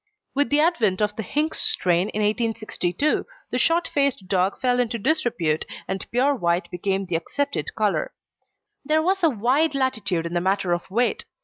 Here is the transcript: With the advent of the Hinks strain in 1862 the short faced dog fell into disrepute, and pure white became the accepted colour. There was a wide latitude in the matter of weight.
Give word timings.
With 0.33 0.49
the 0.49 0.59
advent 0.61 0.99
of 0.99 1.15
the 1.15 1.21
Hinks 1.21 1.61
strain 1.61 2.09
in 2.09 2.23
1862 2.23 3.23
the 3.51 3.59
short 3.59 3.87
faced 3.87 4.27
dog 4.27 4.59
fell 4.59 4.79
into 4.79 4.97
disrepute, 4.97 5.63
and 5.87 6.09
pure 6.09 6.33
white 6.33 6.71
became 6.71 7.05
the 7.05 7.15
accepted 7.15 7.75
colour. 7.75 8.11
There 8.83 9.03
was 9.03 9.21
a 9.21 9.29
wide 9.29 9.75
latitude 9.75 10.25
in 10.25 10.33
the 10.33 10.41
matter 10.41 10.73
of 10.73 10.89
weight. 10.89 11.25